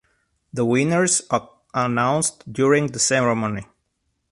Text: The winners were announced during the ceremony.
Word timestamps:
The 0.51 0.65
winners 0.65 1.21
were 1.31 1.47
announced 1.75 2.51
during 2.51 2.87
the 2.87 2.97
ceremony. 2.97 3.67